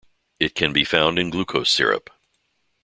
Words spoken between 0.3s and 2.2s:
It can be found in glucose syrup.